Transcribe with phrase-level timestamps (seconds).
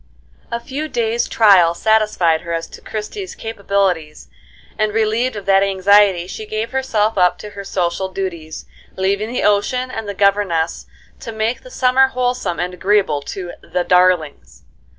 [0.49, 4.29] A few days' trial satisfied her as to Christie's capabilities,
[4.75, 9.43] and, relieved of that anxiety, she gave herself up to her social duties, leaving the
[9.43, 10.87] ocean and the governess
[11.19, 14.63] to make the summer wholesome and agreeable to "the darlings."